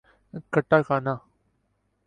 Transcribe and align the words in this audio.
katakana 0.53 1.13